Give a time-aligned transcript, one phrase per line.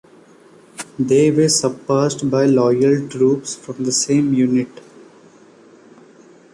[0.97, 4.81] They were suppressed by loyal troops from the same unit.